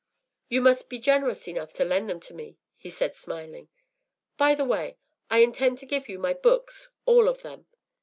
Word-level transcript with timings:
“You 0.49 0.61
must 0.61 0.89
be 0.89 0.97
generous 0.97 1.47
enough 1.47 1.73
to 1.73 1.85
lend 1.85 2.09
them 2.09 2.19
to 2.21 2.33
me,” 2.33 2.57
he 2.75 2.89
said, 2.89 3.15
smiling. 3.15 3.69
“By 4.35 4.55
the 4.55 4.65
way, 4.65 4.97
I 5.29 5.43
intend 5.43 5.77
to 5.77 5.85
give 5.85 6.09
you 6.09 6.17
my 6.17 6.33
books, 6.33 6.89
all 7.05 7.27
of 7.27 7.43
them. 7.43 7.67